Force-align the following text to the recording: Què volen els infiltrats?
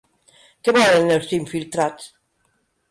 Què 0.69 0.75
volen 0.79 1.13
els 1.19 1.31
infiltrats? 1.39 2.13